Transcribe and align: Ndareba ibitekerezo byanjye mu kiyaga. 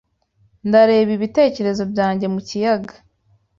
Ndareba 0.67 1.11
ibitekerezo 1.17 1.83
byanjye 1.91 2.25
mu 2.33 2.39
kiyaga. 2.47 2.93